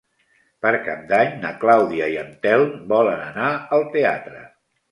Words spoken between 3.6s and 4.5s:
al teatre.